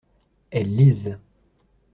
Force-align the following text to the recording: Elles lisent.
Elles 0.49 0.75
lisent. 0.75 1.19